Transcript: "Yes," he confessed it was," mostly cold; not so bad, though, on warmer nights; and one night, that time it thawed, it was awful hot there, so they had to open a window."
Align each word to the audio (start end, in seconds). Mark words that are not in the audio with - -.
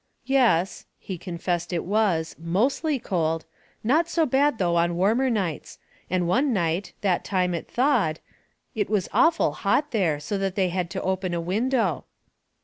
"Yes," 0.25 0.87
he 0.97 1.19
confessed 1.19 1.71
it 1.71 1.83
was," 1.85 2.35
mostly 2.39 2.97
cold; 2.97 3.45
not 3.83 4.09
so 4.09 4.25
bad, 4.25 4.57
though, 4.57 4.75
on 4.75 4.95
warmer 4.95 5.29
nights; 5.29 5.77
and 6.09 6.27
one 6.27 6.51
night, 6.51 6.93
that 7.01 7.23
time 7.23 7.53
it 7.53 7.67
thawed, 7.69 8.19
it 8.73 8.89
was 8.89 9.07
awful 9.13 9.51
hot 9.51 9.91
there, 9.91 10.19
so 10.19 10.39
they 10.39 10.69
had 10.69 10.89
to 10.89 11.01
open 11.03 11.35
a 11.35 11.39
window." 11.39 12.05